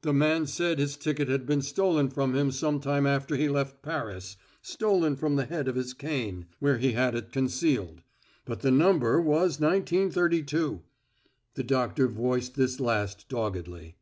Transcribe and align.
"The 0.00 0.12
man 0.12 0.48
said 0.48 0.80
his 0.80 0.96
ticket 0.96 1.28
had 1.28 1.46
been 1.46 1.62
stolen 1.62 2.10
from 2.10 2.34
him 2.34 2.50
some 2.50 2.80
time 2.80 3.06
after 3.06 3.36
he 3.36 3.48
left 3.48 3.80
Paris 3.80 4.36
stolen 4.60 5.14
from 5.14 5.36
the 5.36 5.44
head 5.44 5.68
of 5.68 5.76
his 5.76 5.94
cane, 5.94 6.46
where 6.58 6.78
he 6.78 6.94
had 6.94 7.14
it 7.14 7.30
concealed. 7.30 8.02
But 8.44 8.62
the 8.62 8.72
number 8.72 9.20
was 9.20 9.60
nineteen 9.60 10.10
thirty 10.10 10.42
two." 10.42 10.82
The 11.54 11.62
doctor 11.62 12.08
voiced 12.08 12.56
this 12.56 12.80
last 12.80 13.28
doggedly. 13.28 13.94